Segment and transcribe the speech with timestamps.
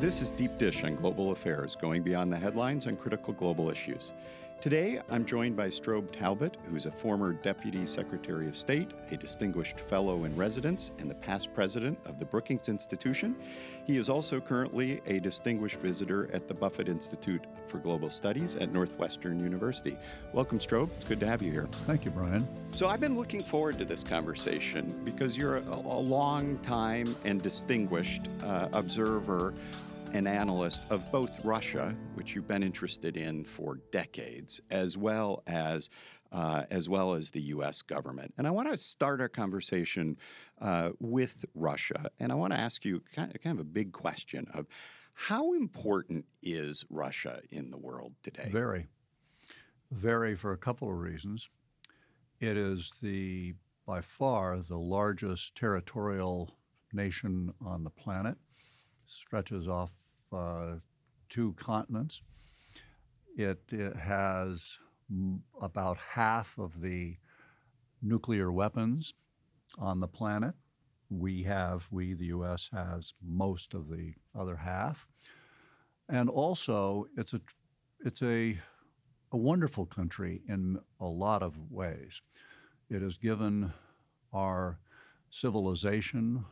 [0.00, 4.12] This is Deep Dish on Global Affairs, going beyond the headlines on critical global issues.
[4.60, 9.80] Today, I'm joined by Strobe Talbott, who's a former Deputy Secretary of State, a distinguished
[9.80, 13.34] fellow in residence, and the past president of the Brookings Institution.
[13.86, 18.70] He is also currently a distinguished visitor at the Buffett Institute for Global Studies at
[18.70, 19.96] Northwestern University.
[20.34, 20.90] Welcome, Strobe.
[20.94, 21.66] It's good to have you here.
[21.86, 22.46] Thank you, Brian.
[22.74, 27.40] So, I've been looking forward to this conversation because you're a, a long time and
[27.40, 29.54] distinguished uh, observer
[30.12, 35.88] an analyst of both Russia, which you've been interested in for decades, as well as
[36.32, 37.82] uh, as well as the U.S.
[37.82, 38.32] government.
[38.38, 40.16] And I want to start our conversation
[40.60, 43.92] uh, with Russia, and I want to ask you kind of, kind of a big
[43.92, 44.66] question of
[45.14, 48.48] how important is Russia in the world today?
[48.50, 48.86] Very,
[49.90, 51.48] very for a couple of reasons.
[52.38, 53.54] It is the
[53.86, 56.56] by far the largest territorial
[56.92, 58.36] nation on the planet
[59.10, 59.90] stretches off
[60.32, 60.76] uh,
[61.28, 62.22] two continents.
[63.36, 64.78] It, it has
[65.60, 67.16] about half of the
[68.02, 69.14] nuclear weapons
[69.78, 70.54] on the planet.
[71.10, 75.06] We have, we, the U.S., has most of the other half.
[76.08, 77.40] And also, it's a,
[78.04, 78.58] it's a,
[79.32, 82.20] a wonderful country in a lot of ways.
[82.88, 83.72] It has given
[84.32, 84.78] our
[85.30, 86.44] civilization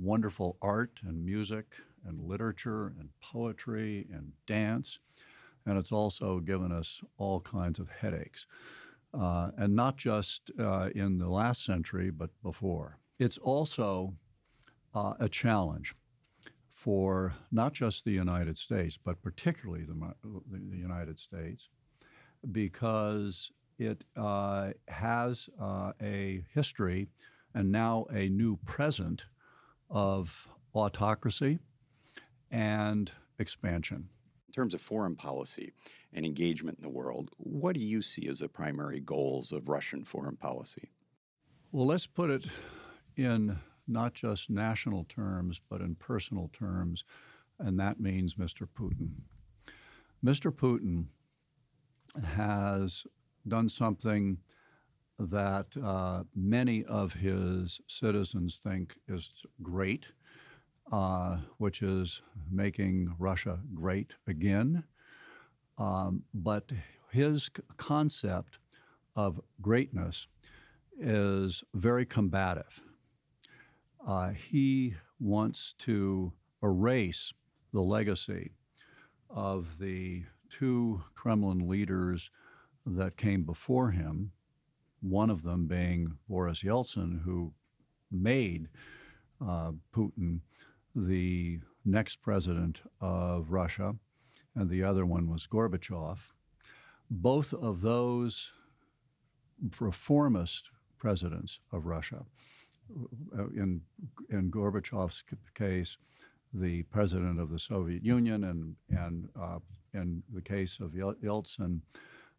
[0.00, 1.66] wonderful art and music
[2.06, 4.98] and literature and poetry and dance.
[5.66, 8.46] And it's also given us all kinds of headaches.
[9.12, 12.96] Uh, and not just uh, in the last century, but before.
[13.18, 14.14] It's also
[14.94, 15.94] uh, a challenge
[16.72, 20.14] for not just the United States, but particularly the,
[20.50, 21.68] the United States,
[22.52, 27.08] because it uh, has uh, a history
[27.54, 29.24] and now a new present
[29.90, 31.58] of autocracy
[32.50, 34.08] and expansion.
[34.48, 35.72] In terms of foreign policy
[36.12, 40.04] and engagement in the world, what do you see as the primary goals of Russian
[40.04, 40.90] foreign policy?
[41.72, 42.46] Well, let's put it
[43.16, 47.04] in not just national terms, but in personal terms,
[47.58, 48.66] and that means Mr.
[48.66, 49.10] Putin.
[50.24, 50.50] Mr.
[50.50, 51.06] Putin
[52.24, 53.06] has
[53.46, 54.38] done something
[55.18, 60.06] that uh, many of his citizens think is great,
[60.92, 64.84] uh, which is making Russia great again.
[65.78, 66.70] Um, but
[67.10, 68.58] his concept
[69.16, 70.26] of greatness
[70.98, 72.80] is very combative.
[74.06, 77.32] Uh, he wants to erase
[77.72, 78.52] the legacy
[79.28, 82.30] of the two Kremlin leaders
[82.84, 84.32] that came before him,
[85.00, 87.52] one of them being Boris Yeltsin, who
[88.10, 88.68] made
[89.40, 90.40] uh, Putin
[90.94, 93.94] the next president of Russia,
[94.54, 96.18] and the other one was Gorbachev.
[97.10, 98.52] Both of those
[99.78, 102.24] reformist presidents of Russia,
[103.38, 103.80] uh, in,
[104.30, 105.24] in Gorbachev's
[105.54, 105.96] case,
[106.52, 109.58] the president of the Soviet Union, and, and uh,
[109.94, 111.80] in the case of Yeltsin,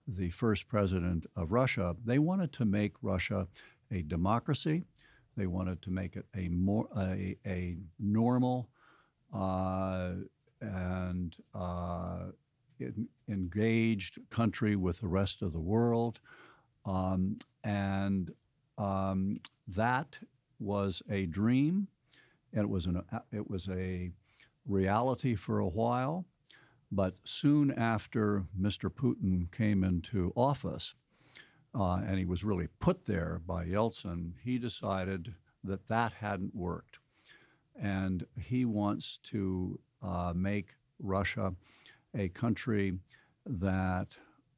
[0.08, 3.48] the first president of Russia, they wanted to make Russia
[3.92, 4.84] a democracy.
[5.38, 8.70] They wanted to make it a more a, a normal
[9.34, 10.14] uh,
[10.62, 12.26] and uh,
[13.30, 16.20] engaged country with the rest of the world,
[16.86, 18.32] um, and
[18.78, 20.18] um, that
[20.60, 21.88] was a dream.
[22.54, 24.12] It was an it was a
[24.66, 26.26] reality for a while.
[26.92, 28.90] But soon after Mr.
[28.90, 30.94] Putin came into office,
[31.74, 35.34] uh, and he was really put there by Yeltsin, he decided
[35.64, 37.00] that that hadn't worked.
[37.82, 41.54] And he wants to uh, make Russia
[42.16, 42.94] a country
[43.46, 44.08] that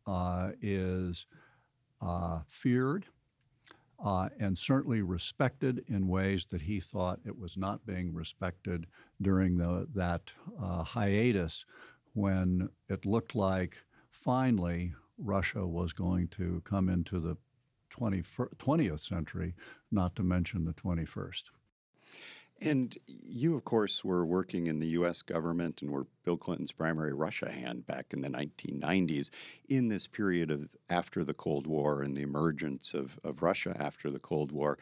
[0.08, 1.26] uh, is
[2.02, 3.06] uh, feared
[4.04, 8.86] uh, and certainly respected in ways that he thought it was not being respected
[9.22, 10.22] during the, that
[10.62, 11.66] uh, hiatus
[12.14, 13.78] when it looked like
[14.10, 17.38] finally Russia was going to come into the
[17.92, 19.54] 20th century,
[19.92, 21.44] not to mention the 21st.
[22.62, 25.22] And you, of course, were working in the U.S.
[25.22, 29.32] government and were Bill Clinton's primary Russia hand back in the 1990s
[29.68, 34.10] in this period of after the Cold War and the emergence of, of Russia after
[34.10, 34.78] the Cold War.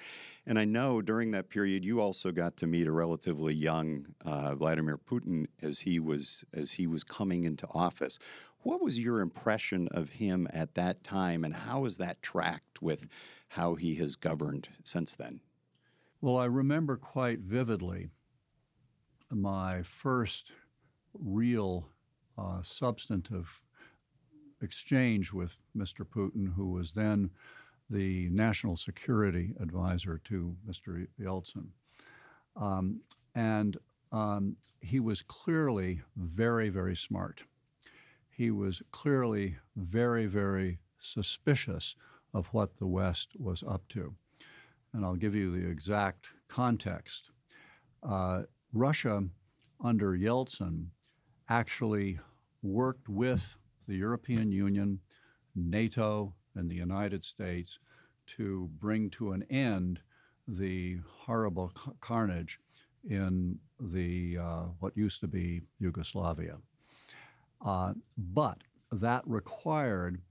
[0.46, 4.54] And I know during that period you also got to meet a relatively young uh,
[4.54, 8.20] Vladimir Putin as he was as he was coming into office.
[8.64, 13.08] What was your impression of him at that time, and how has that tracked with
[13.50, 15.42] how he has governed since then?
[16.22, 18.10] Well, I remember quite vividly
[19.34, 20.52] my first
[21.14, 21.90] real
[22.38, 23.50] uh, substantive
[24.62, 26.06] exchange with Mr.
[26.06, 27.32] Putin, who was then
[27.90, 31.08] the national security advisor to Mr.
[31.20, 31.68] Yeltsin.
[32.56, 33.02] Um,
[33.34, 33.78] and
[34.12, 37.44] um, he was clearly very, very smart.
[38.42, 41.96] He was clearly very, very suspicious
[42.34, 44.16] of what the West was up to.
[44.94, 47.30] And I'll give you the exact context.
[48.02, 49.26] Uh, Russia,
[49.80, 50.88] under Yeltsin,
[51.50, 52.20] actually
[52.64, 55.02] worked with the European Union,
[55.54, 57.78] NATO, and the United States
[58.38, 60.00] to bring to an end
[60.48, 62.60] the horrible carnage
[63.08, 66.58] in the uh, what used to be Yugoslavia.
[67.64, 68.58] Uh, but
[68.92, 70.22] that required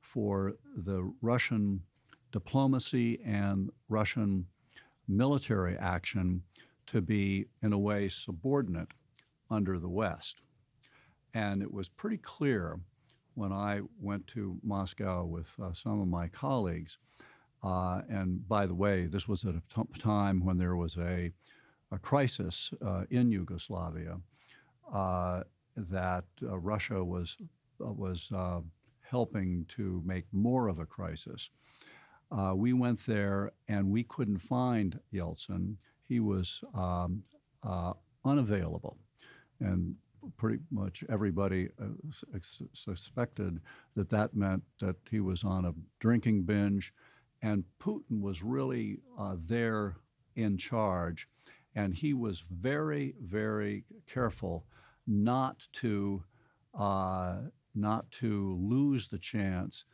[0.00, 1.80] for the Russian
[2.32, 4.46] diplomacy and Russian
[5.08, 6.42] military action
[6.86, 8.88] to be, in a way, subordinate
[9.50, 10.40] under the West.
[11.34, 12.80] And it was pretty clear
[13.34, 16.98] when I went to Moscow with uh, some of my colleagues.
[17.62, 21.30] Uh, and by the way, this was at a t- time when there was a,
[21.92, 24.18] a crisis uh, in Yugoslavia
[24.92, 25.42] uh,
[25.76, 27.36] that uh, Russia was
[27.80, 28.30] uh, was
[29.00, 31.50] helping to make more of a crisis.
[32.54, 35.76] we went there and we couldn't find Yeltsin.
[36.08, 37.22] He was um,
[38.24, 38.96] unavailable,
[39.60, 39.96] and
[40.36, 41.86] pretty much everybody uh,
[42.72, 43.60] suspected
[43.94, 46.92] that that meant that he was on a drinking binge,
[47.42, 49.96] and Putin was really uh, there
[50.36, 51.28] in charge,
[51.74, 54.64] and he was very, very careful
[55.06, 56.22] not to
[56.78, 57.36] uh,
[57.74, 59.84] not to lose the chance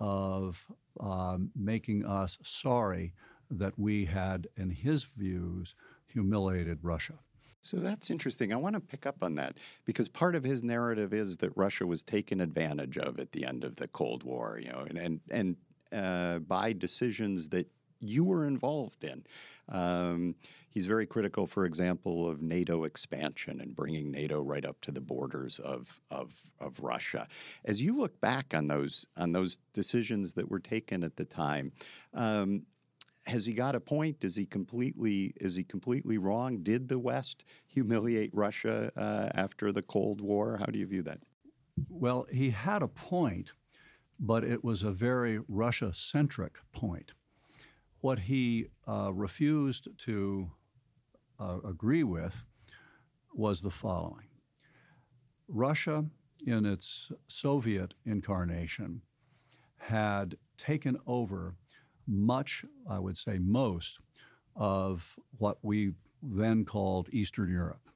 [0.00, 0.66] of
[1.00, 3.14] um, making us sorry
[3.50, 5.74] that we had, in his views,
[6.06, 7.18] humiliated Russia.
[7.60, 8.52] So that's interesting.
[8.52, 11.86] I want to pick up on that because part of his narrative is that Russia
[11.86, 15.20] was taken advantage of at the end of the Cold War, you know, and and,
[15.30, 15.56] and
[15.92, 17.70] uh, by decisions that
[18.02, 19.24] you were involved in.
[19.68, 20.34] Um,
[20.70, 25.00] he's very critical, for example, of NATO expansion and bringing NATO right up to the
[25.00, 27.28] borders of, of, of Russia.
[27.64, 31.72] As you look back on those on those decisions that were taken at the time,
[32.14, 32.64] um,
[33.26, 34.24] has he got a point?
[34.24, 36.62] Is he completely is he completely wrong?
[36.62, 40.56] Did the West humiliate Russia uh, after the Cold War?
[40.58, 41.20] How do you view that?
[41.88, 43.52] Well, he had a point,
[44.18, 47.12] but it was a very Russia centric point.
[48.02, 50.50] What he uh, refused to
[51.38, 52.44] uh, agree with
[53.32, 54.26] was the following
[55.46, 56.04] Russia,
[56.44, 59.02] in its Soviet incarnation,
[59.78, 61.54] had taken over
[62.08, 64.00] much, I would say most,
[64.56, 65.92] of what we
[66.24, 67.88] then called Eastern Europe.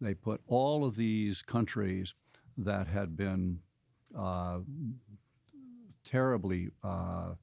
[0.00, 2.12] They put all of these countries
[2.58, 3.60] that had been
[4.18, 4.58] uh,
[6.04, 7.34] terribly uh,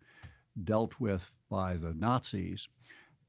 [0.64, 2.68] dealt with by the Nazis,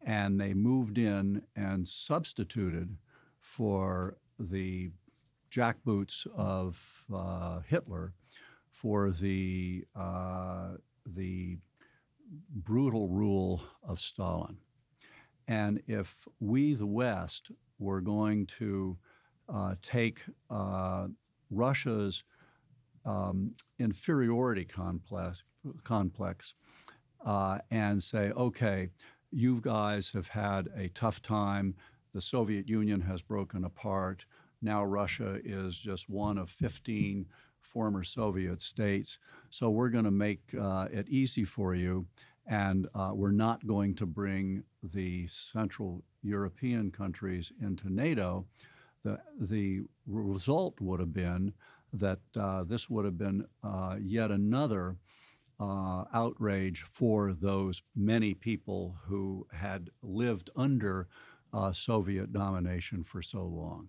[0.03, 2.97] and they moved in and substituted
[3.41, 4.91] for the
[5.50, 6.79] jackboots of
[7.12, 8.12] uh, Hitler
[8.73, 10.75] for the uh,
[11.06, 11.59] the
[12.55, 14.56] brutal rule of Stalin.
[15.49, 18.97] And if we, the West, were going to
[19.53, 21.09] uh, take uh,
[21.50, 22.23] Russia's
[23.04, 25.43] um, inferiority complex,
[25.83, 26.54] complex
[27.25, 28.89] uh, and say, okay,
[29.31, 31.75] you guys have had a tough time.
[32.15, 34.25] The Soviet Union has broken apart.
[34.62, 37.27] Now Russia is just one of 15
[37.61, 39.19] former Soviet states.
[39.49, 42.07] So we're going to make uh, it easy for you,
[42.47, 48.45] and uh, we're not going to bring the Central European countries into NATO.
[49.05, 51.55] The, the result would have been
[51.93, 54.97] that uh, this would have been uh, yet another
[55.61, 61.07] uh, outrage for those many people who had lived under
[61.52, 63.88] uh, Soviet domination for so long.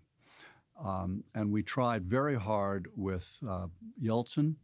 [0.84, 3.68] Um, and we tried very hard with uh,
[4.01, 4.56] Yeltsin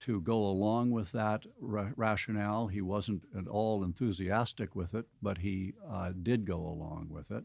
[0.00, 2.66] to go along with that ra- rationale.
[2.66, 7.44] He wasn't at all enthusiastic with it, but he uh, did go along with it.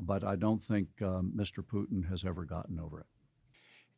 [0.00, 1.64] But I don't think um, Mr.
[1.64, 3.06] Putin has ever gotten over it.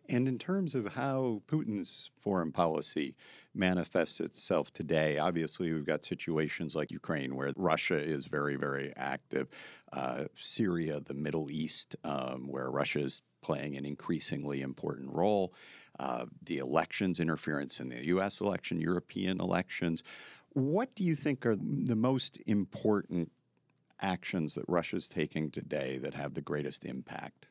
[0.09, 3.15] And in terms of how Putin's foreign policy
[3.55, 9.49] manifests itself today, obviously we've got situations like Ukraine where Russia is very, very active,
[9.93, 15.53] uh, Syria, the Middle East, um, where Russia is playing an increasingly important role,
[15.99, 18.41] uh, the elections, interference in the U.S.
[18.41, 20.03] election, European elections.
[20.51, 23.31] What do you think are the most important
[24.01, 27.47] actions that Russia's taking today that have the greatest impact?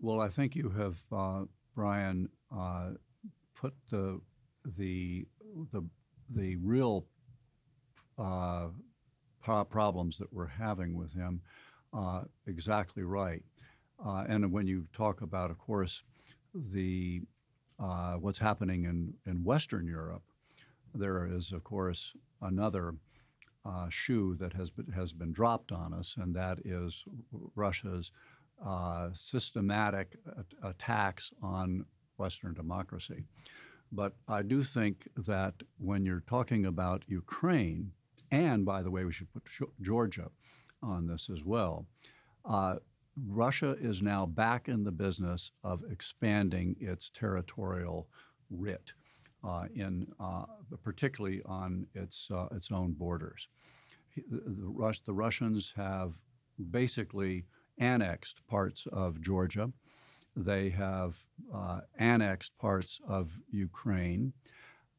[0.00, 1.44] Well, I think you have, uh,
[1.76, 2.90] Brian, uh,
[3.54, 4.20] put the
[4.76, 5.26] the
[5.72, 5.82] the
[6.34, 7.06] the real
[8.18, 8.68] uh,
[9.70, 11.40] problems that we're having with him
[11.96, 13.42] uh, exactly right.
[14.04, 16.02] Uh, and when you talk about, of course,
[16.72, 17.22] the
[17.78, 20.22] uh, what's happening in, in Western Europe,
[20.94, 22.94] there is, of course, another
[23.66, 27.04] uh, shoe that has been, has been dropped on us, and that is
[27.54, 28.12] Russia's
[28.64, 30.16] uh, systematic
[30.62, 31.84] attacks on
[32.16, 33.24] Western democracy.
[33.92, 37.92] But I do think that when you're talking about Ukraine,
[38.30, 39.44] and by the way, we should put
[39.80, 40.30] Georgia
[40.82, 41.86] on this as well.
[42.44, 42.76] Uh,
[43.26, 48.08] Russia is now back in the business of expanding its territorial
[48.50, 48.92] writ,
[49.42, 50.44] uh, in uh,
[50.82, 53.48] particularly on its uh, its own borders.
[54.14, 56.12] The, the, Rus- the, Russians have
[56.70, 57.44] basically
[57.78, 59.72] annexed parts of Georgia.
[60.34, 61.16] They have
[61.54, 64.32] uh, annexed parts of Ukraine.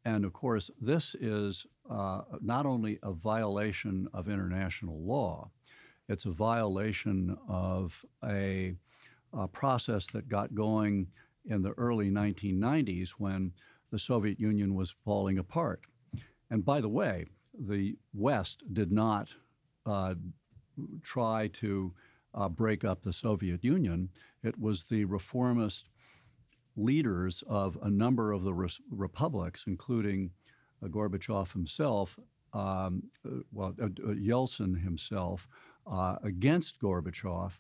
[0.05, 5.51] And of course, this is uh, not only a violation of international law,
[6.09, 8.73] it's a violation of a,
[9.33, 11.07] a, process that got going
[11.45, 13.51] in the early 1990s when
[13.91, 15.81] the Soviet Union was falling apart.
[16.49, 17.25] And by the way,
[17.59, 19.33] the West did not
[19.85, 20.15] uh,
[21.03, 21.93] try to
[22.37, 24.09] uh, break up the Soviet Union.
[24.43, 25.89] It was the reformist
[26.77, 30.29] leaders of a number of the res- republics, including
[30.83, 32.17] uh, Gorbachev himself,
[32.53, 35.47] um, uh, well, uh, uh, Yeltsin himself,
[35.91, 37.51] uh, against Gorbachev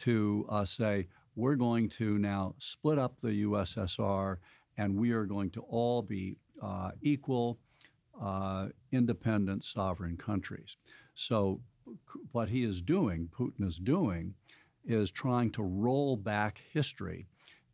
[0.00, 1.06] to say,
[1.36, 4.36] we're going to now split up the USSR
[4.76, 6.36] and we are going to all be
[7.02, 7.58] equal,
[8.92, 10.76] independent, sovereign countries.
[11.14, 11.60] So,
[12.32, 14.34] what he is doing, Putin is doing,
[14.84, 17.26] is trying to roll back history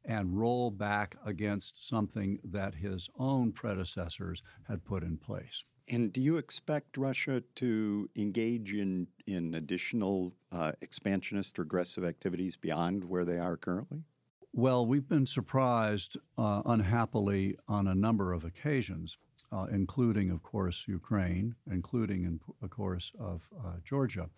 [0.05, 5.65] and roll back against something that his own predecessors had put in place.
[5.89, 12.57] And do you expect Russia to engage in, in additional uh, expansionist or aggressive activities
[12.57, 14.05] beyond where they are currently?
[14.53, 19.19] Well, we've been surprised, uh, unhappily, on a number of occasions,
[19.55, 24.29] uh, including, of course, Ukraine, including, in, of course, of uh, Georgia.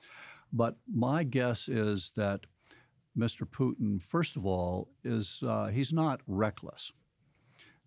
[0.52, 2.40] But my guess is that
[3.16, 3.46] Mr.
[3.48, 6.92] Putin, first of all, is uh, he's not reckless.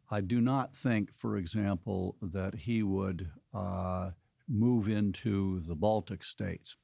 [0.09, 4.09] I do not think, for example, that he would uh,
[4.47, 6.75] move into the Baltic states.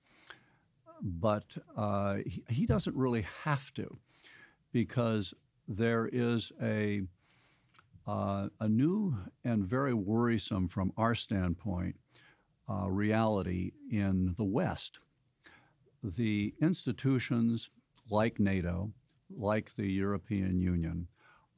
[1.01, 3.97] But uh, he, he, doesn't really have to
[4.71, 5.33] because
[5.67, 7.01] there is a,
[8.07, 11.95] uh, a new and very worrisome, from our standpoint,
[12.69, 14.99] uh, reality in the West.
[16.03, 17.69] The institutions
[18.09, 18.91] like NATO,
[19.35, 21.07] like the European Union,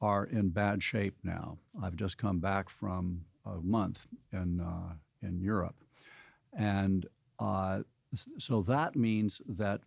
[0.00, 1.58] are in bad shape now.
[1.82, 5.76] I've just come back from a month in, uh, in Europe.
[6.56, 7.06] And
[7.38, 7.80] uh,
[8.38, 9.80] so that means that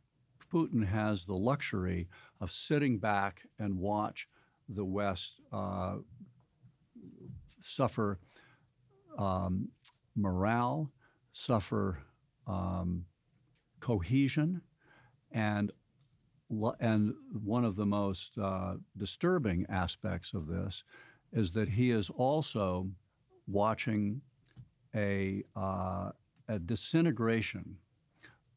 [0.52, 2.08] Putin has the luxury
[2.40, 4.28] of sitting back and watch
[4.70, 5.96] the West uh,
[7.62, 8.20] suffer
[9.18, 9.70] um,
[10.16, 10.92] morale,
[11.34, 12.00] suffer
[12.48, 13.06] um,
[13.80, 14.62] cohesion,
[15.32, 15.72] and
[16.80, 20.84] and one of the most uh, disturbing aspects of this
[21.32, 22.90] is that he is also
[23.48, 24.22] watching
[24.96, 26.12] a, uh,
[26.50, 27.78] a disintegration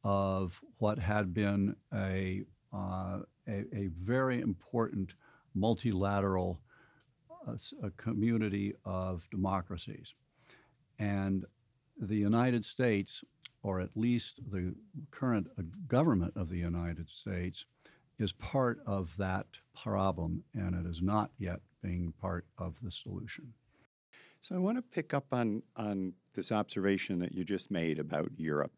[0.02, 2.42] of what had been a,
[2.72, 5.14] uh, a, a, very important
[5.54, 6.60] multilateral
[7.48, 10.14] uh, community of democracies.
[10.98, 11.44] And
[11.98, 13.24] the United States,
[13.62, 14.74] or at least the
[15.10, 17.66] current uh, government of the United States,
[18.18, 19.46] is part of that
[19.76, 23.52] problem, and it is not yet being part of the solution.
[24.44, 28.32] So I want to pick up on, on this observation that you just made about
[28.36, 28.72] Europe.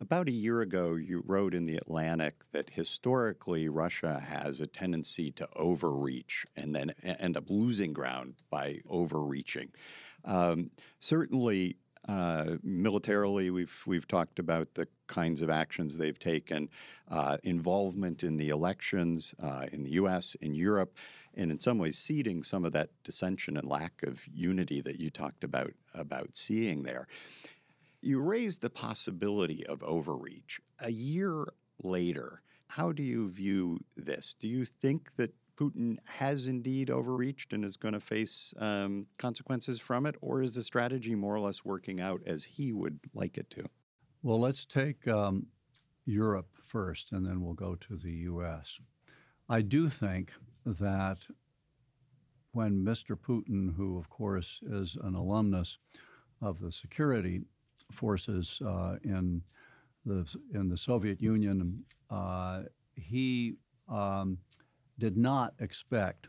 [0.00, 5.30] About a year ago, you wrote in the Atlantic that historically Russia has a tendency
[5.32, 9.72] to overreach and then end up losing ground by overreaching.
[10.24, 11.76] Um, certainly,
[12.08, 16.70] uh, militarily, we've we've talked about the kinds of actions they've taken,
[17.10, 20.96] uh, involvement in the elections uh, in the U.S., in Europe,
[21.34, 25.10] and in some ways ceding some of that dissension and lack of unity that you
[25.10, 27.06] talked about about seeing there.
[28.00, 30.60] You raised the possibility of overreach.
[30.80, 31.46] A year
[31.82, 34.34] later, how do you view this?
[34.38, 39.78] Do you think that Putin has indeed overreached and is going to face um, consequences
[39.78, 43.36] from it, or is the strategy more or less working out as he would like
[43.36, 43.64] it to?
[44.22, 45.46] Well, let's take um,
[46.06, 48.78] Europe first, and then we'll go to the U.S.
[49.48, 50.32] I do think
[50.64, 51.18] that
[52.52, 53.16] when Mr.
[53.16, 55.78] Putin, who of course is an alumnus
[56.40, 57.42] of the security
[57.92, 59.42] forces uh, in
[60.06, 62.62] the in the Soviet Union, uh,
[62.94, 63.56] he
[63.88, 64.38] um,
[65.00, 66.28] did not expect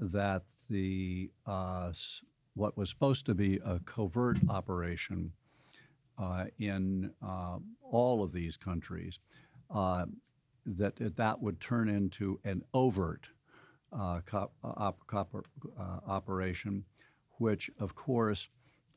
[0.00, 1.92] that the uh,
[2.54, 5.32] what was supposed to be a covert operation
[6.18, 9.18] uh, in uh, all of these countries
[9.74, 10.04] uh,
[10.66, 13.28] that that would turn into an overt
[14.26, 15.46] cop, op, cop,
[16.06, 16.84] operation,
[17.38, 18.48] which of course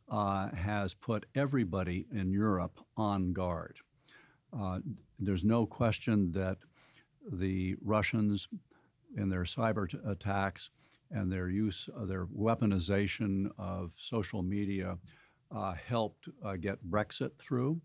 [0.10, 3.78] has put everybody in Europe on guard.
[5.20, 6.58] there's no question that
[7.32, 8.48] the Russians
[9.16, 10.70] in their cyber t- attacks
[11.12, 14.98] and their use, uh, their weaponization of social media
[15.52, 17.80] uh, helped uh, get Brexit through.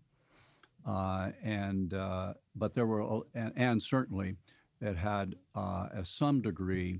[0.85, 4.35] Uh, and uh, but there were and, and, certainly
[4.81, 5.35] it had
[6.03, 6.99] some degree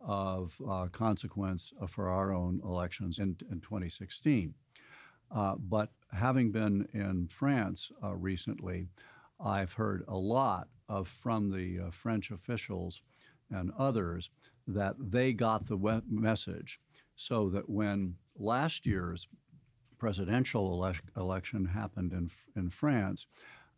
[0.00, 0.52] of
[0.90, 4.52] consequence for our own elections in, in 2016.
[5.60, 8.88] but having been in France recently,
[9.38, 13.02] I've heard a lot of from the French officials
[13.50, 14.30] and others
[14.66, 16.80] that they got the message
[17.16, 19.28] so that when last year's
[19.98, 23.26] presidential ele- election happened in, in France,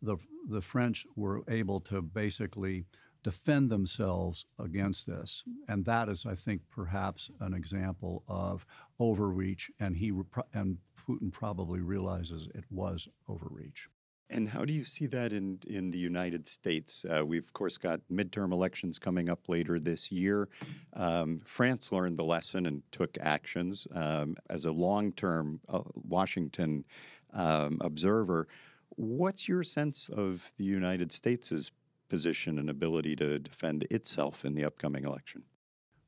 [0.01, 0.17] the,
[0.49, 2.85] the French were able to basically
[3.23, 5.43] defend themselves against this.
[5.67, 8.65] And that is, I think, perhaps an example of
[8.99, 10.11] overreach, and, he,
[10.53, 10.77] and
[11.07, 13.87] Putin probably realizes it was overreach.
[14.33, 17.05] And how do you see that in, in the United States?
[17.05, 20.49] Uh, we've, of course, got midterm elections coming up later this year.
[20.93, 23.87] Um, France learned the lesson and took actions.
[23.93, 26.83] Um, as a long term uh, Washington
[27.31, 28.47] um, observer,
[28.89, 31.69] what's your sense of the United States'
[32.09, 35.43] position and ability to defend itself in the upcoming election?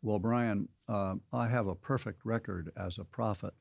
[0.02, 3.54] Well, Brian, uh, I have a perfect record as a prophet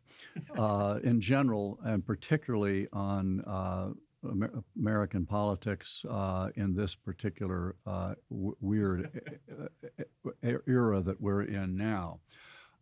[0.58, 3.90] uh, in general, and particularly on uh,
[4.30, 9.20] Amer- American politics uh, in this particular uh, w- weird
[10.66, 12.20] era that we're in now.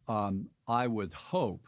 [0.08, 1.66] Um, I would hope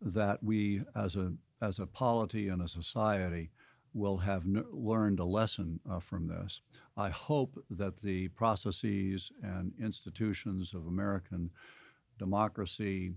[0.00, 3.50] that we, as a as a polity and a society,
[3.94, 6.60] will have n- learned a lesson uh, from this.
[6.96, 11.50] I hope that the processes and institutions of American
[12.18, 13.14] democracy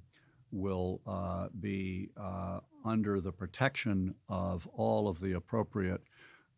[0.52, 6.02] will uh, be uh, under the protection of all of the appropriate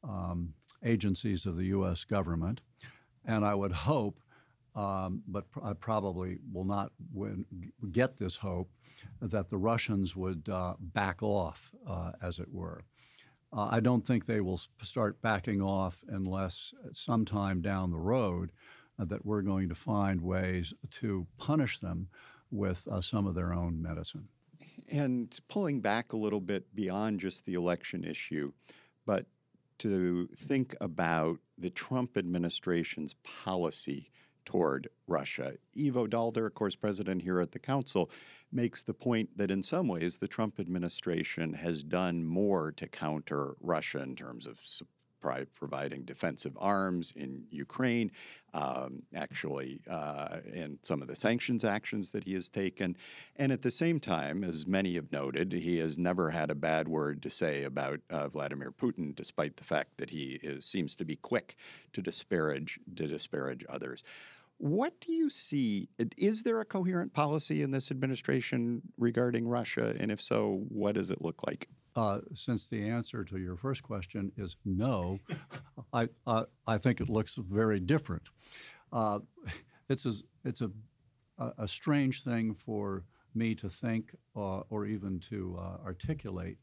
[0.04, 2.04] um, agencies of the U.S.
[2.04, 2.62] government.
[3.26, 4.20] And I would hope,
[4.76, 7.46] um, but pr- I probably will not win,
[7.92, 8.70] get this hope,
[9.22, 12.84] that the Russians would uh, back off, uh, as it were.
[13.54, 18.52] Uh, I don't think they will start backing off unless sometime down the road
[18.98, 22.08] uh, that we're going to find ways to punish them
[22.52, 24.28] with uh, some of their own medicine.
[24.90, 28.52] And pulling back a little bit beyond just the election issue,
[29.06, 29.26] but
[29.80, 34.12] to think about the Trump administration's policy
[34.46, 35.54] toward Russia.
[35.78, 38.10] Ivo Daalder, of course, president here at the council,
[38.52, 43.56] makes the point that in some ways the Trump administration has done more to counter
[43.60, 44.60] Russia in terms of
[45.22, 48.12] providing defensive arms in Ukraine,
[48.54, 52.98] um, actually, uh, in some of the sanctions actions that he has taken.
[53.36, 56.88] And at the same time, as many have noted, he has never had a bad
[56.88, 61.06] word to say about uh, Vladimir Putin, despite the fact that he is, seems to
[61.06, 61.56] be quick
[61.94, 64.04] to disparage to disparage others.
[64.58, 65.90] What do you see?
[66.18, 69.96] Is there a coherent policy in this administration regarding Russia?
[70.00, 71.68] And if so, what does it look like?
[71.96, 75.20] Uh, since the answer to your first question is no,
[75.94, 78.24] I, uh, I think it looks very different.
[78.94, 79.20] Uh,
[79.90, 80.14] it's a,
[80.46, 80.72] it's a,
[81.58, 83.04] a strange thing for
[83.36, 86.58] me to think uh, or even to uh, articulate.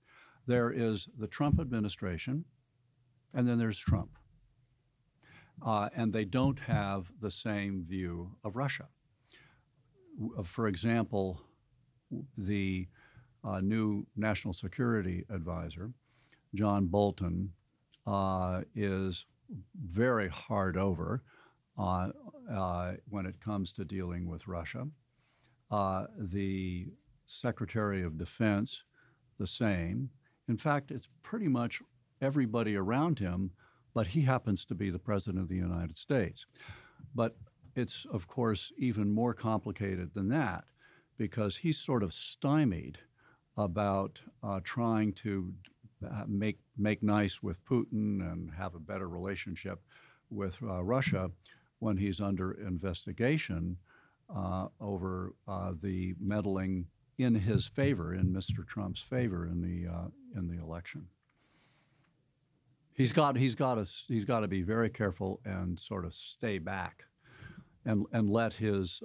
[0.47, 2.45] There is the Trump administration,
[3.35, 4.11] and then there's Trump.
[5.64, 8.87] Uh, and they don't have the same view of Russia.
[10.45, 11.43] For example,
[12.37, 12.87] the
[13.44, 15.90] uh, new national security advisor,
[16.55, 17.53] John Bolton,
[18.07, 19.27] uh, is
[19.74, 21.22] very hard over
[21.79, 22.11] uh,
[22.51, 24.87] uh when it comes to dealing with Russia.
[25.70, 26.88] Uh, the
[27.27, 28.85] Secretary of Defense,
[29.38, 30.11] the same.
[30.48, 31.83] In fact, it's pretty much
[32.22, 33.51] everybody around him,
[33.94, 36.46] but he happens to be the President of the United States.
[37.14, 37.37] But
[37.77, 40.64] it's, of course, even more complicated than that
[41.18, 42.98] because he's sort of stymied
[43.59, 45.53] about uh, trying to
[46.09, 49.81] uh, make make nice with Putin and have a better relationship
[50.31, 51.31] with uh, Russia
[51.81, 53.77] when he's under investigation
[54.35, 56.87] uh, over uh, the meddling
[57.18, 58.64] in his favor, in Mr.
[58.64, 61.05] Trump's favor in the uh, in the election.
[62.94, 66.59] He's got he's got to he's got to be very careful and sort of stay
[66.59, 67.05] back,
[67.85, 69.03] and and let his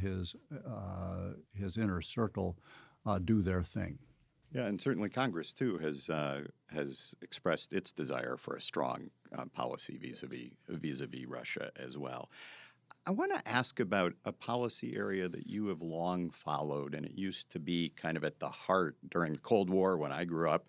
[0.00, 0.34] his
[1.54, 2.56] his inner circle
[3.06, 3.98] uh, do their thing.
[4.52, 9.44] Yeah, and certainly Congress too has uh, has expressed its desire for a strong uh,
[9.46, 12.30] policy vis-a-vis vis-a-vis Russia as well.
[13.06, 17.12] I want to ask about a policy area that you have long followed, and it
[17.14, 20.50] used to be kind of at the heart during the Cold War when I grew
[20.50, 20.66] up.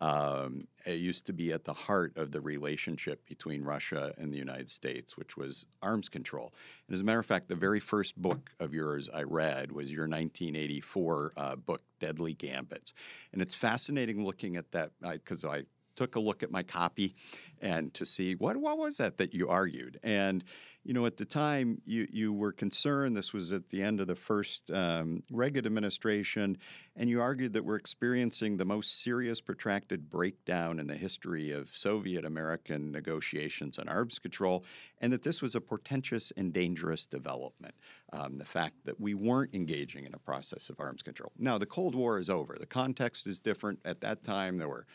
[0.00, 4.38] Um, it used to be at the heart of the relationship between Russia and the
[4.38, 6.52] United States, which was arms control.
[6.86, 9.92] And as a matter of fact, the very first book of yours I read was
[9.92, 12.94] your 1984 uh, book, Deadly Gambits.
[13.32, 15.62] And it's fascinating looking at that because I, I
[15.98, 17.14] took a look at my copy
[17.60, 20.44] and to see what what was that that you argued and
[20.88, 23.14] you know, at the time, you, you were concerned.
[23.14, 26.56] This was at the end of the first um, Reagan administration,
[26.96, 31.68] and you argued that we're experiencing the most serious, protracted breakdown in the history of
[31.76, 34.64] Soviet American negotiations on arms control,
[34.98, 37.74] and that this was a portentous and dangerous development.
[38.14, 41.32] Um, the fact that we weren't engaging in a process of arms control.
[41.38, 42.56] Now, the Cold War is over.
[42.58, 43.80] The context is different.
[43.84, 44.86] At that time, there were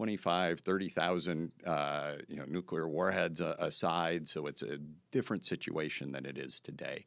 [0.00, 4.78] 25, 30,000 uh, you know, nuclear warheads uh, aside, so it's a
[5.12, 7.04] different situation than it is today.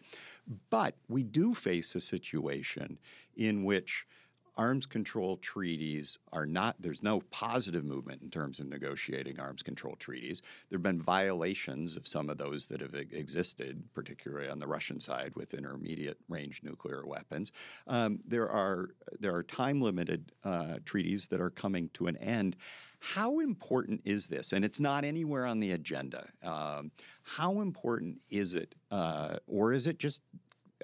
[0.70, 3.00] But we do face a situation
[3.36, 4.06] in which
[4.56, 9.96] arms control treaties are not, there's no positive movement in terms of negotiating arms control
[9.96, 10.42] treaties.
[10.70, 15.00] There have been violations of some of those that have existed, particularly on the Russian
[15.00, 17.52] side with intermediate range nuclear weapons.
[17.88, 18.90] Um, there, are,
[19.20, 22.56] there are time limited uh, treaties that are coming to an end.
[23.00, 24.54] How important is this?
[24.54, 26.30] And it's not anywhere on the agenda.
[26.42, 26.92] Um,
[27.24, 30.22] how important is it, uh, or is it just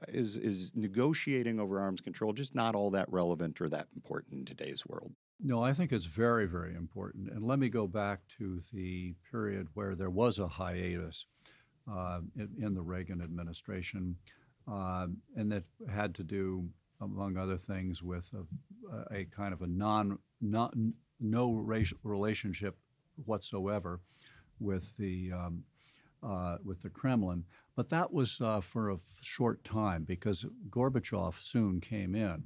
[0.08, 4.46] is is negotiating over arms control just not all that relevant or that important in
[4.46, 5.14] today's world?
[5.42, 7.30] No, I think it's very, very important.
[7.30, 11.26] And let me go back to the period where there was a hiatus
[11.90, 14.18] uh, in, in, the Reagan administration,
[14.70, 15.08] uh,
[15.38, 16.68] and that had to do,
[17.00, 20.74] among other things, with a, a kind of a non, not,
[21.22, 21.54] no
[22.04, 22.78] relationship
[23.26, 24.02] whatsoever
[24.60, 25.64] with the um,
[26.24, 27.44] uh, with the Kremlin.
[27.76, 32.44] But that was uh, for a short time because Gorbachev soon came in.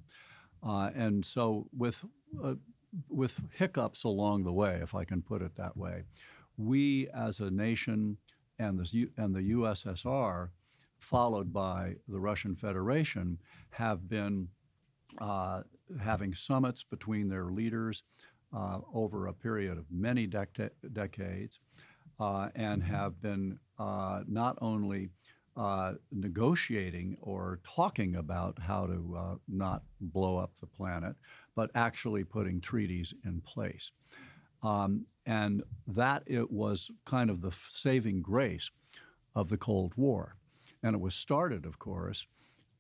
[0.62, 2.04] Uh, and so, with,
[2.42, 2.56] uh,
[3.10, 6.04] with hiccups along the way, if I can put it that way,
[6.58, 8.18] we as a nation
[8.60, 10.50] and the, and the USSR,
[11.00, 13.40] followed by the Russian Federation,
[13.72, 14.48] have been
[15.20, 15.64] uh,
[16.02, 18.04] having summits between their leaders
[18.56, 21.60] uh, over a period of many dec- decades
[22.20, 25.10] and have been uh, not only
[25.56, 31.16] uh, negotiating or talking about how to uh, not blow up the planet,
[31.56, 33.92] but actually putting treaties in place.
[34.64, 38.72] Um, and that it was kind of the saving grace
[39.36, 40.36] of the Cold War.
[40.84, 42.26] And it was started, of course,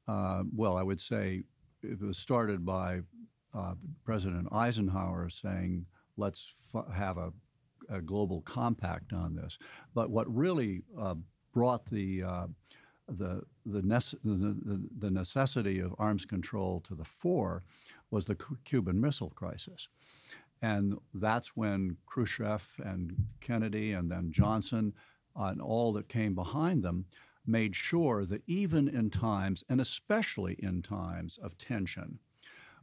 [0.07, 1.43] uh, well, I would say
[1.81, 3.01] it was started by
[3.53, 5.85] uh, President Eisenhower saying,
[6.17, 7.31] let's f- have a
[7.93, 9.57] a global compact on this.
[9.93, 11.15] But what really uh,
[11.53, 12.47] brought the uh,
[13.07, 17.63] the the, nece- the, the necessity of arms control to the fore
[18.11, 19.87] was the Cuban Missile Crisis.
[20.61, 24.93] And that's when Khrushchev and Kennedy and then Johnson
[25.35, 27.05] and all that came behind them
[27.45, 32.19] made sure that even in times, and especially in times of tension,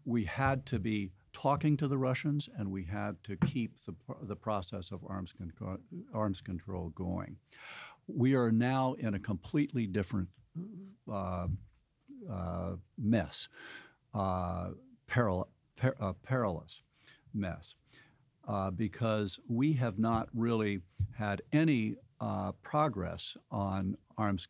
[0.04, 4.36] we had to be talking to the Russians, and we had to keep the, the
[4.36, 5.78] process of arms, con-
[6.12, 7.36] arms control going.
[8.06, 10.28] We are now in a completely different
[11.10, 11.46] uh,
[12.30, 13.48] uh, mess,
[14.14, 14.70] uh,
[15.06, 16.82] peril- per- uh, perilous
[17.32, 17.74] mess,
[18.48, 20.80] uh, because we have not really
[21.16, 24.46] had any uh, progress on arms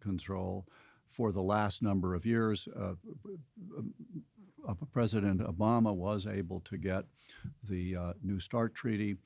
[0.00, 0.66] control
[1.10, 2.68] for the last number of years.
[4.66, 7.04] Uh, President Obama was able to get
[7.68, 9.16] the uh, New START treaty,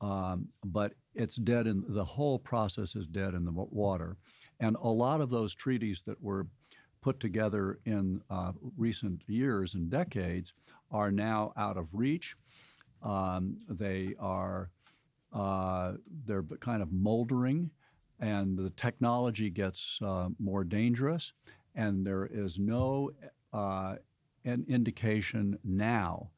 [0.00, 4.16] um, but it's dead in the whole process is dead in the water,
[4.60, 6.46] and a lot of those treaties that were
[7.00, 10.54] put together in uh, recent years and decades
[10.90, 12.34] are now out of reach.
[13.02, 14.70] Um, they are
[15.32, 15.92] uh,
[16.26, 17.70] they're kind of moldering,
[18.20, 21.32] and the technology gets uh, more dangerous,
[21.74, 23.10] and there is no
[23.52, 23.96] uh,
[24.44, 26.30] an indication now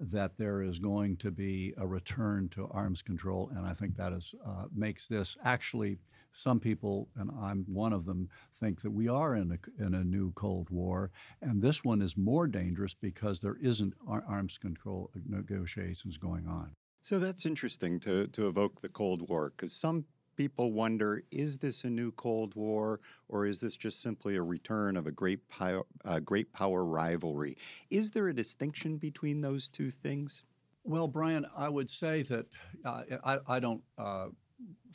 [0.00, 4.12] that there is going to be a return to arms control, and I think that
[4.12, 5.98] is uh, makes this actually
[6.36, 10.04] some people, and I'm one of them, think that we are in a, in a
[10.04, 11.10] new Cold War,
[11.42, 16.70] and this one is more dangerous because there isn't arms control negotiations going on.
[17.02, 21.84] So that's interesting to, to evoke the Cold War because some people wonder is this
[21.84, 25.84] a new Cold War or is this just simply a return of a great, power,
[26.24, 27.56] great power rivalry?
[27.90, 30.44] Is there a distinction between those two things?
[30.84, 32.46] Well, Brian, I would say that
[32.84, 34.28] uh, I, I, don't uh,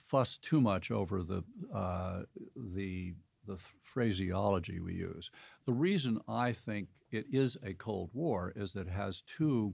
[0.07, 2.23] fuss too much over the, uh,
[2.55, 3.13] the,
[3.45, 5.31] the phraseology we use.
[5.65, 9.73] The reason I think it is a Cold War is that it has two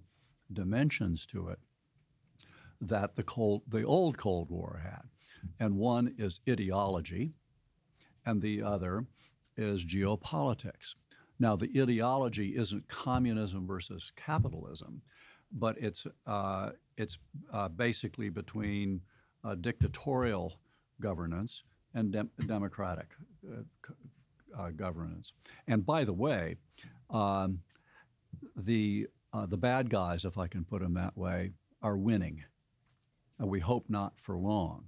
[0.52, 1.60] dimensions to it
[2.88, 5.04] that the cold the old Cold War had,
[5.60, 7.34] and one is ideology,
[8.26, 9.06] and the other
[9.58, 10.96] is geopolitics.
[11.40, 15.02] Now, the ideology isn't communism versus capitalism,
[15.52, 17.18] but it's uh, it's
[17.52, 19.02] uh, basically between
[19.44, 20.60] uh, dictatorial
[21.02, 23.08] governance and de- democratic
[23.52, 23.62] uh,
[24.58, 25.34] uh, governance.
[25.68, 26.56] And by the way,
[27.10, 27.60] um,
[28.56, 31.52] the uh, the bad guys, if I can put them that way,
[31.82, 32.44] are winning
[33.40, 34.86] we hope not for long,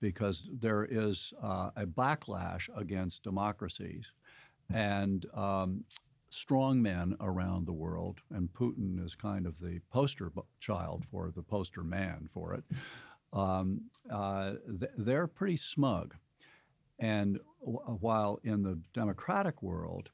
[0.00, 4.12] because there is uh, a backlash against democracies
[4.72, 5.84] and um,
[6.30, 10.30] strong men around the world, and Putin is kind of the poster
[10.60, 12.64] child for the poster man for it.
[13.32, 14.54] Um, uh,
[14.96, 16.14] they're pretty smug.
[16.98, 20.10] And w- while in the democratic world,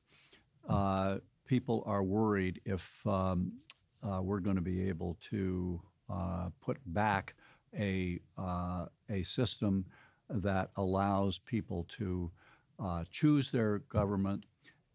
[0.69, 3.53] uh, people are worried if um,
[4.03, 5.81] uh, we're going to be able to
[6.13, 7.35] uh, put back
[7.79, 9.85] a, uh, a system
[10.29, 12.31] that allows people to
[12.83, 14.45] uh, choose their government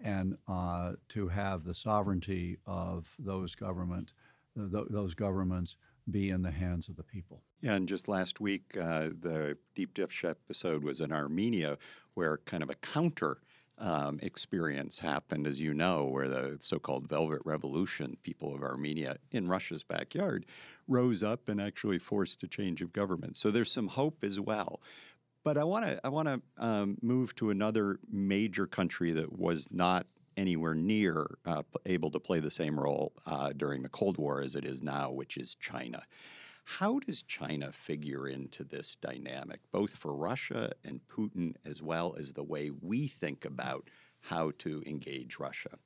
[0.01, 4.11] and uh, to have the sovereignty of those government
[4.55, 5.77] th- those governments
[6.09, 7.43] be in the hands of the people.
[7.61, 11.77] Yeah, and just last week, uh, the Deep Dish episode was in Armenia,
[12.13, 13.41] where kind of a counter
[13.79, 19.17] um, experience happened, as you know, where the so called Velvet Revolution, people of Armenia
[19.31, 20.45] in Russia's backyard,
[20.87, 23.37] rose up and actually forced a change of government.
[23.37, 24.81] So there's some hope as well.
[25.43, 29.69] But I want to I want to um, move to another major country that was
[29.71, 34.41] not anywhere near uh, able to play the same role uh, during the Cold War
[34.41, 36.03] as it is now, which is China.
[36.77, 42.33] How does China figure into this dynamic, both for Russia and Putin, as well as
[42.33, 43.89] the way we think about
[44.21, 45.79] how to engage Russia?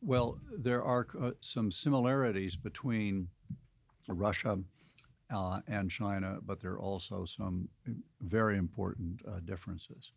[0.00, 3.28] Well, there are uh, some similarities between
[4.06, 4.60] Russia
[5.34, 7.68] uh, and China, but there are also some
[8.20, 10.12] very important uh, differences.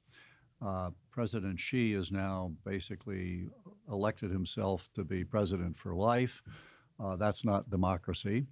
[0.64, 3.50] Uh, president Xi is now basically
[3.90, 6.44] elected himself to be president for life.
[7.00, 8.46] Uh, that's not democracy.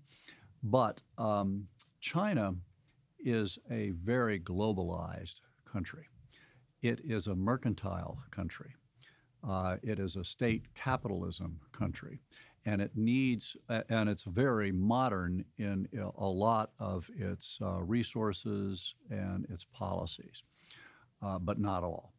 [0.63, 1.67] But um,
[1.99, 2.53] China
[3.19, 6.05] is a very globalized country.
[6.81, 8.73] It is a mercantile country.
[9.47, 12.19] Uh, it is a state capitalism country.
[12.65, 19.45] And it needs, and it's very modern in a lot of its uh, resources and
[19.49, 20.43] its policies,
[21.23, 22.13] uh, but not all.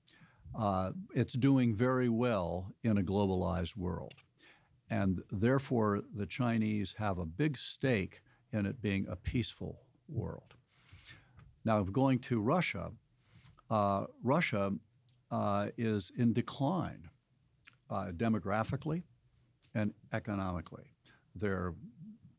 [0.58, 4.14] Uh, it's doing very well in a globalized world.
[4.90, 8.20] And therefore, the Chinese have a big stake
[8.52, 10.54] in it being a peaceful world.
[11.64, 12.90] Now, going to Russia,
[13.70, 14.72] uh, Russia
[15.30, 17.08] uh, is in decline
[17.88, 19.02] uh, demographically
[19.74, 20.84] and economically.
[21.34, 21.74] They're,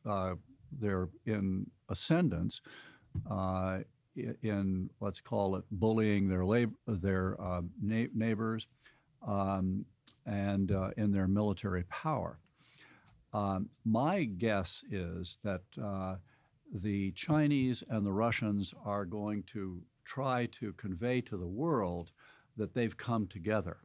[0.06, 0.36] uh,
[0.80, 2.62] they're in ascendance
[3.30, 3.80] uh,
[4.16, 8.68] in, let's call it, bullying their, lab- their uh, na- neighbors
[9.28, 9.86] um,
[10.26, 12.40] and in their military power.
[13.34, 16.16] Um, my guess is that uh,
[16.74, 22.12] the Chinese and the Russians are going to try to convey to the world
[22.58, 23.78] that they've come together.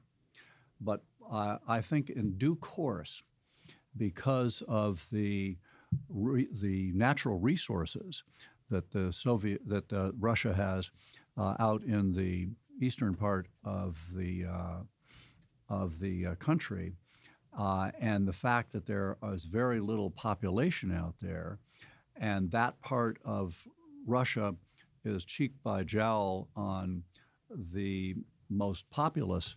[0.80, 3.22] But uh, I think in due course,
[3.96, 5.56] because of the
[6.08, 8.22] re- the natural resources
[8.70, 10.90] that the Soviet that uh, Russia has
[11.37, 12.48] uh, out in the
[12.80, 14.80] eastern part of the uh,
[15.68, 16.94] of the uh, country,
[17.56, 21.58] uh, and the fact that there is very little population out there,
[22.16, 23.56] and that part of
[24.06, 24.54] Russia
[25.04, 27.02] is cheek by jowl on
[27.72, 28.14] the
[28.50, 29.56] most populous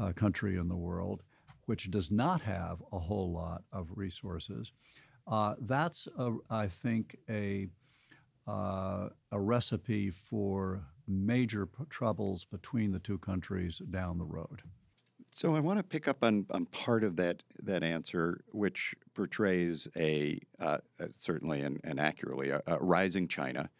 [0.00, 1.22] uh, country in the world,
[1.66, 4.72] which does not have a whole lot of resources.
[5.26, 7.68] Uh, that's, a, I think, a,
[8.46, 14.62] uh, a recipe for major p- troubles between the two countries down the road.
[15.34, 19.88] So I want to pick up on, on part of that that answer, which portrays
[19.96, 23.70] a uh, uh certainly and, and accurately a, a, rising China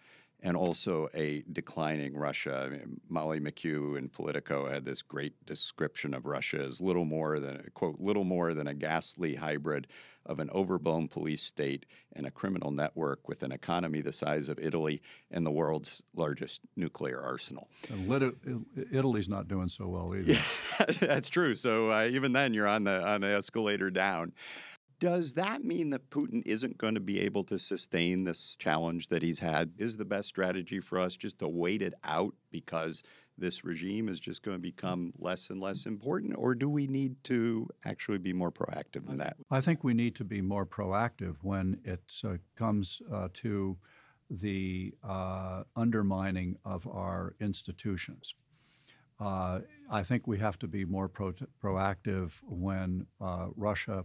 [0.42, 2.64] and also a declining Russia.
[2.66, 7.38] I mean, Molly McKew in Politico had this great description of Russia as little more
[7.38, 9.86] than quote little more than a ghastly hybrid
[10.26, 14.58] of an overblown police state and a criminal network with an economy the size of
[14.58, 17.68] Italy and the world's largest nuclear arsenal.
[17.90, 18.06] And
[18.92, 20.32] Italy's not doing so well either.
[20.32, 21.54] Yeah, that's true.
[21.54, 24.32] So uh, even then, you're on the on the escalator down.
[25.02, 29.20] Does that mean that Putin isn't going to be able to sustain this challenge that
[29.20, 29.72] he's had?
[29.76, 33.02] Is the best strategy for us just to wait it out because
[33.36, 36.36] this regime is just going to become less and less important?
[36.38, 39.34] Or do we need to actually be more proactive than that?
[39.50, 43.76] I think we need to be more proactive when it uh, comes uh, to
[44.30, 48.36] the uh, undermining of our institutions.
[49.18, 54.04] Uh, I think we have to be more pro- proactive when uh, Russia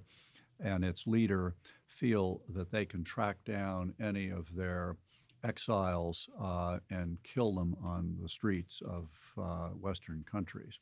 [0.60, 1.56] and its leader
[1.88, 4.96] feel that they can track down any of their
[5.44, 10.80] exiles uh, and kill them on the streets of uh, Western countries.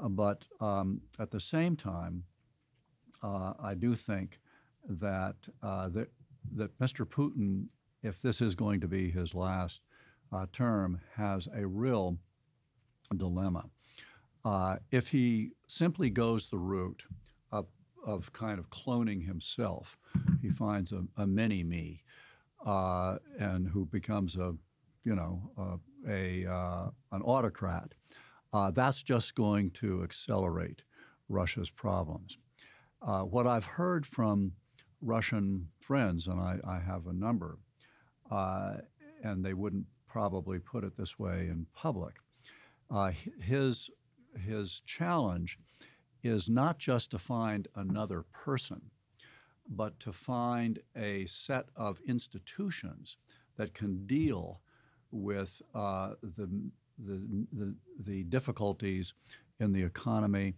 [0.00, 2.24] Uh, but um, at the same time,
[3.22, 4.38] uh, I do think
[4.88, 6.08] that, uh, that,
[6.56, 7.06] that Mr.
[7.06, 7.66] Putin,
[8.02, 9.80] if this is going to be his last
[10.32, 12.18] uh, term, has a real
[13.16, 13.64] dilemma.
[14.90, 17.02] if he simply goes the route
[18.06, 19.98] of kind of cloning himself.
[20.42, 22.02] He finds a, a mini me,
[22.64, 24.54] uh, and who becomes a,
[25.04, 27.92] you know, a, a uh, an autocrat.
[28.52, 30.82] Uh, that's just going to accelerate
[31.28, 32.38] Russia's problems.
[33.02, 34.52] Uh, what I've heard from
[35.02, 37.58] Russian friends, and I, I have a number,
[38.30, 42.14] and they wouldn't probably put it this way in public.
[42.90, 43.90] Uh, his
[44.46, 45.58] his challenge
[46.24, 48.80] is not just to find another person,
[49.68, 53.18] but to find a set of institutions
[53.56, 54.60] that can deal
[55.12, 56.48] with uh, the,
[56.98, 59.14] the, the, the, difficulties
[59.60, 60.54] in the economy,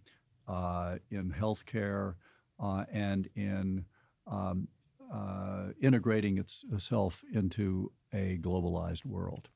[0.47, 2.15] uh, in healthcare,
[2.59, 3.85] uh, and in
[4.25, 4.67] um,
[5.13, 9.49] uh, integrating itself into a globalized world.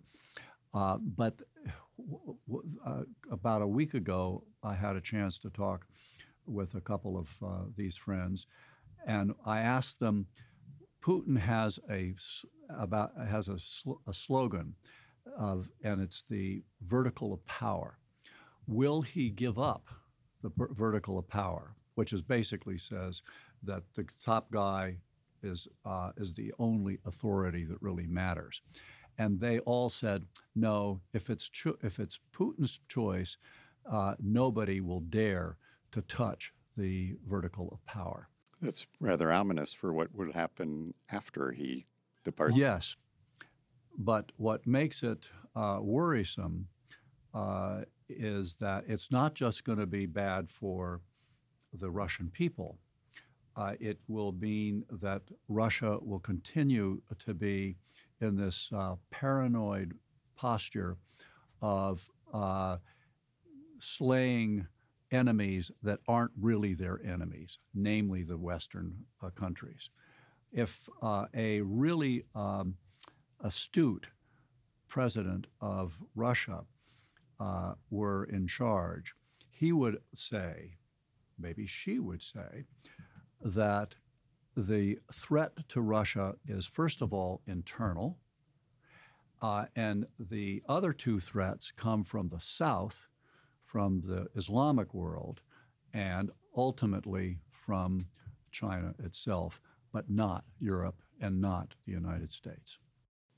[0.74, 1.41] Uh, but
[2.86, 5.88] uh, about a week ago, I had a chance to talk
[6.45, 8.47] with a couple of uh, these friends,
[9.06, 10.28] and I asked them.
[11.04, 12.13] Putin has a
[12.69, 14.76] about has a, sl- a slogan,
[15.38, 17.97] of, and it's the vertical of power.
[18.67, 19.89] Will he give up
[20.43, 23.24] the per- vertical of power, which is basically says
[23.63, 24.97] that the top guy
[25.41, 28.62] is uh, is the only authority that really matters
[29.17, 33.38] and they all said, no, if it's, cho- if it's Putin's choice,
[33.89, 35.58] uh, nobody will dare
[35.91, 38.28] to touch the vertical of power.
[38.62, 41.86] That's rather ominous for what would happen after he
[42.24, 42.56] departs.
[42.56, 42.96] Yes.
[43.98, 46.67] But what makes it uh, worrisome
[47.34, 51.02] uh, is that it's not just going to be bad for
[51.74, 52.78] the Russian people.
[53.56, 57.76] Uh, it will mean that Russia will continue to be
[58.22, 59.94] in this uh, paranoid
[60.36, 60.98] posture
[61.62, 62.02] of
[62.34, 62.78] uh,
[63.82, 64.67] slaying
[65.12, 69.89] enemies that aren't really their enemies, namely the Western uh, countries.
[70.52, 72.76] If uh, a really um,
[73.41, 74.08] astute
[74.88, 76.63] president of Russia
[77.39, 79.15] uh, were in charge,
[79.50, 80.78] he would say,
[81.39, 82.65] maybe she would say,
[83.44, 83.96] that
[84.56, 88.17] the threat to Russia is, first of all, internal.
[89.41, 93.08] Uh, and the other two threats come from the South,
[93.71, 95.39] from the Islamic world,
[95.93, 98.05] and ultimately from
[98.51, 99.62] China itself,
[99.93, 102.79] but not Europe and not the United States.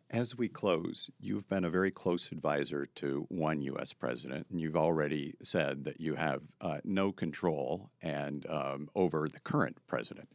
[0.09, 3.93] As we close, you've been a very close advisor to one U.S.
[3.93, 9.39] president, and you've already said that you have uh, no control and um, over the
[9.39, 10.29] current president.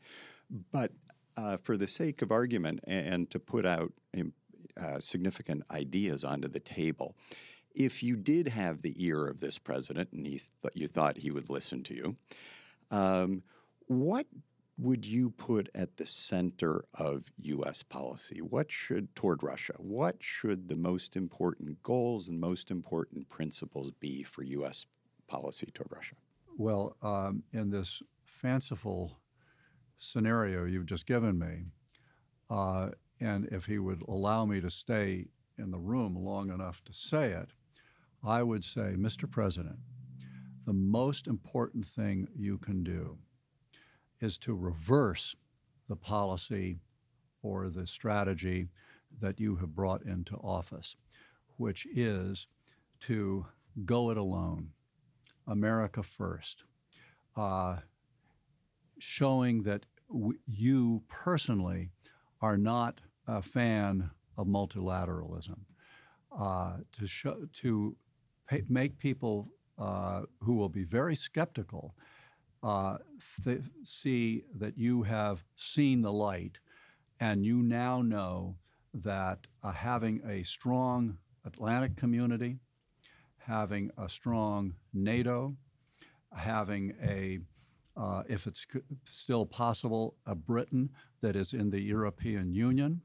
[0.72, 0.92] But
[1.36, 4.32] uh, for the sake of argument and to put out um,
[4.80, 7.16] uh, significant ideas onto the table,
[7.78, 10.42] if you did have the ear of this president and th-
[10.74, 12.16] you thought he would listen to you,
[12.90, 13.42] um,
[13.86, 14.26] what
[14.76, 17.84] would you put at the center of U.S.
[17.84, 18.40] policy?
[18.40, 24.24] What should, toward Russia, what should the most important goals and most important principles be
[24.24, 24.86] for U.S.
[25.28, 26.16] policy toward Russia?
[26.56, 29.18] Well, um, in this fanciful
[29.98, 31.66] scenario you've just given me,
[32.50, 35.26] uh, and if he would allow me to stay
[35.56, 37.50] in the room long enough to say it,
[38.24, 39.30] I would say, Mr.
[39.30, 39.78] President,
[40.66, 43.18] the most important thing you can do
[44.20, 45.36] is to reverse
[45.88, 46.80] the policy
[47.42, 48.68] or the strategy
[49.20, 50.96] that you have brought into office,
[51.56, 52.46] which is
[53.00, 53.46] to
[53.84, 54.70] go it alone,
[55.46, 56.64] America first,
[57.36, 57.78] uh,
[58.98, 61.90] showing that w- you personally
[62.42, 65.58] are not a fan of multilateralism,
[66.36, 67.96] uh, to show to
[68.68, 71.94] make people uh, who will be very skeptical
[72.62, 72.98] uh,
[73.44, 76.58] th- see that you have seen the light,
[77.20, 78.56] and you now know
[78.94, 82.58] that uh, having a strong Atlantic community,
[83.36, 85.54] having a strong NATO,
[86.34, 87.38] having a
[87.96, 88.64] uh, if it's
[89.10, 90.88] still possible, a Britain
[91.20, 93.00] that is in the European Union,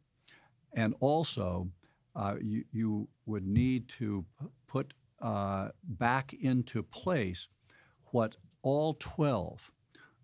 [0.74, 1.68] and also
[2.16, 4.24] uh, you, you, would need to
[4.68, 7.47] put uh, back into place
[8.11, 9.71] what all 12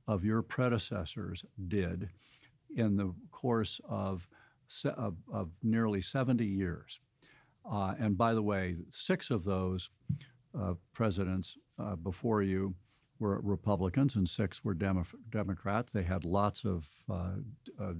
[0.07, 2.09] of your predecessors did
[2.75, 4.27] in the course of,
[4.85, 6.99] of, of nearly 70 years.
[7.69, 9.89] Uh, and by the way, six of those
[10.59, 12.75] uh, presidents uh, before you
[13.19, 15.91] were Republicans and six were Demo- Democrats.
[15.91, 17.31] They had lots of uh,
[17.79, 17.93] uh,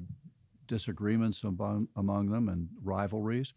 [0.68, 3.54] disagreements among, among them and rivalries,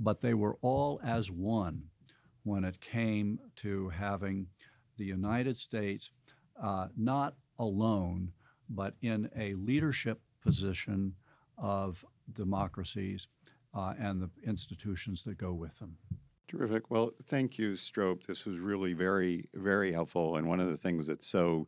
[0.00, 1.84] but they were all as one
[2.44, 4.46] when it came to having
[4.96, 6.10] the United States
[6.62, 8.30] uh, not alone,
[8.70, 11.14] but in a leadership position
[11.58, 13.28] of democracies
[13.74, 15.96] uh, and the institutions that go with them.
[16.46, 16.90] Terrific.
[16.90, 18.24] Well, thank you, Strobe.
[18.26, 20.36] This was really very, very helpful.
[20.36, 21.66] And one of the things that's so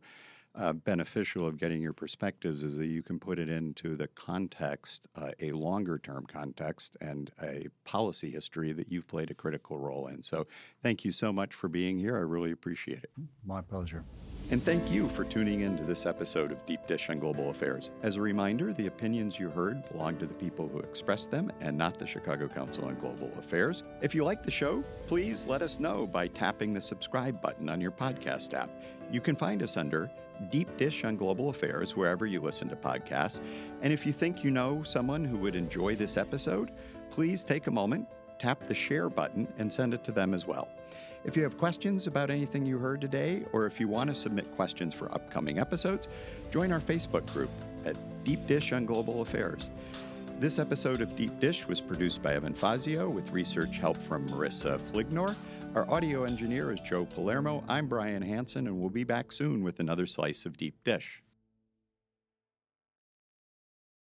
[0.57, 5.07] uh, beneficial of getting your perspectives is that you can put it into the context,
[5.15, 10.07] uh, a longer term context, and a policy history that you've played a critical role
[10.07, 10.23] in.
[10.23, 10.47] So,
[10.81, 12.15] thank you so much for being here.
[12.15, 13.11] I really appreciate it.
[13.45, 14.03] My pleasure.
[14.49, 17.91] And thank you for tuning in to this episode of Deep Dish on Global Affairs.
[18.01, 21.77] As a reminder, the opinions you heard belong to the people who expressed them and
[21.77, 23.83] not the Chicago Council on Global Affairs.
[24.01, 27.81] If you like the show, please let us know by tapping the subscribe button on
[27.81, 28.69] your podcast app.
[29.11, 30.09] You can find us under
[30.49, 33.41] Deep Dish on Global Affairs wherever you listen to podcasts.
[33.81, 36.71] And if you think you know someone who would enjoy this episode,
[37.09, 38.07] please take a moment,
[38.39, 40.67] tap the share button, and send it to them as well.
[41.23, 44.55] If you have questions about anything you heard today, or if you want to submit
[44.55, 46.07] questions for upcoming episodes,
[46.51, 47.49] join our Facebook group
[47.85, 49.69] at Deep Dish on Global Affairs.
[50.39, 54.79] This episode of Deep Dish was produced by Evan Fazio with research help from Marissa
[54.79, 55.35] Flignor.
[55.73, 57.63] Our audio engineer is Joe Palermo.
[57.67, 61.23] I'm Brian Hanson, and we'll be back soon with another slice of Deep Dish.